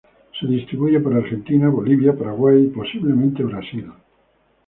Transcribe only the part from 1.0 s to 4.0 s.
Argentina, Bolivia, Paraguay y, posiblemente, Brasil.